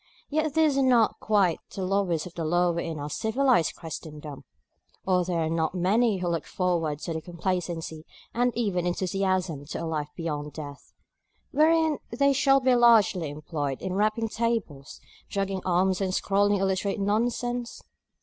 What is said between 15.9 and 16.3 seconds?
and